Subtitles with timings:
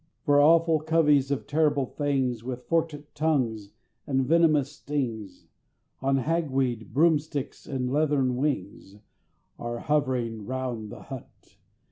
[0.23, 3.69] For awful coveys of terrible things, With forked tongues
[4.07, 5.45] and venomous stings,
[6.01, 8.97] On hagweed, broomsticks, and leathern wings,
[9.59, 11.59] Are hovering round the Hut!